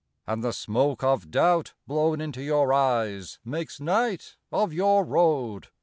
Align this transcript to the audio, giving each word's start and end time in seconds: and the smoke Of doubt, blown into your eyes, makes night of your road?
and 0.25 0.43
the 0.43 0.51
smoke 0.51 1.03
Of 1.03 1.29
doubt, 1.29 1.75
blown 1.85 2.21
into 2.21 2.41
your 2.41 2.73
eyes, 2.73 3.37
makes 3.45 3.79
night 3.79 4.35
of 4.51 4.73
your 4.73 5.05
road? 5.05 5.67